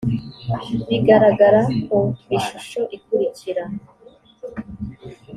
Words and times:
bigaragara 0.89 1.59
ku 1.89 1.99
ishusho 2.37 2.81
ikurikira 2.97 3.63